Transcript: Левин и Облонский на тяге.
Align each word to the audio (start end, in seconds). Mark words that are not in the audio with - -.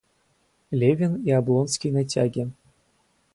Левин 0.71 1.23
и 1.23 1.29
Облонский 1.29 1.91
на 1.91 2.03
тяге. 2.03 2.49